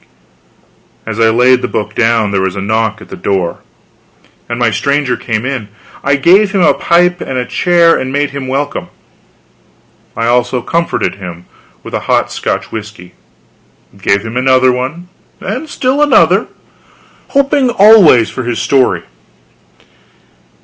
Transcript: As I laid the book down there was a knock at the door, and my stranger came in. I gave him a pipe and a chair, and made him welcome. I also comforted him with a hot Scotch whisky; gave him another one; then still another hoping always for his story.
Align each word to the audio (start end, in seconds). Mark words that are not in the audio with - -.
As 1.05 1.19
I 1.19 1.29
laid 1.29 1.61
the 1.61 1.67
book 1.67 1.93
down 1.93 2.31
there 2.31 2.41
was 2.41 2.55
a 2.55 2.59
knock 2.59 3.01
at 3.03 3.09
the 3.09 3.15
door, 3.15 3.59
and 4.49 4.57
my 4.57 4.71
stranger 4.71 5.15
came 5.15 5.45
in. 5.45 5.67
I 6.03 6.15
gave 6.15 6.53
him 6.53 6.61
a 6.61 6.73
pipe 6.73 7.21
and 7.21 7.37
a 7.37 7.45
chair, 7.45 7.95
and 7.99 8.11
made 8.11 8.31
him 8.31 8.47
welcome. 8.47 8.87
I 10.17 10.25
also 10.25 10.63
comforted 10.63 11.17
him 11.21 11.45
with 11.83 11.93
a 11.93 11.99
hot 12.09 12.31
Scotch 12.31 12.71
whisky; 12.71 13.13
gave 13.95 14.23
him 14.25 14.37
another 14.37 14.71
one; 14.71 15.07
then 15.39 15.67
still 15.67 16.01
another 16.01 16.47
hoping 17.27 17.69
always 17.69 18.31
for 18.31 18.41
his 18.41 18.57
story. 18.57 19.03